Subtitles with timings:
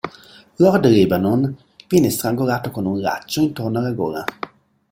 [0.55, 1.55] Lord Lebanon
[1.87, 4.23] viene strangolato con un laccio intorno alla gola.